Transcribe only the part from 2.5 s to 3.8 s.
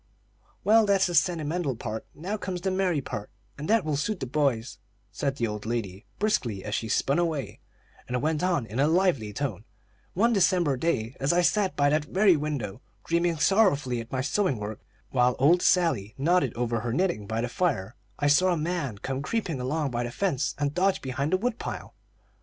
the merry part, and